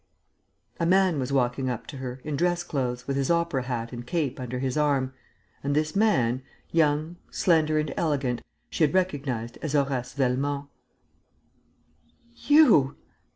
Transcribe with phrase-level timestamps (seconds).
[0.79, 4.03] A man was walking up to her, in dress clothes, with his opera hat and
[4.03, 5.13] cape under his arm,
[5.63, 8.41] and this man, young, slender and elegant,
[8.71, 10.65] she had recognized as Horace Velmont.
[12.33, 12.95] "You!"